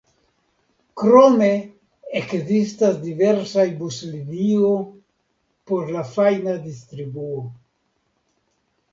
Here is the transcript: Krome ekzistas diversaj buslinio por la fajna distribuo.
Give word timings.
Krome 0.99 1.49
ekzistas 2.19 2.95
diversaj 3.03 3.65
buslinio 3.81 4.71
por 5.73 5.91
la 5.97 6.01
fajna 6.15 6.55
distribuo. 6.63 7.37